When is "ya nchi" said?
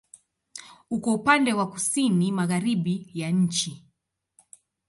3.13-3.85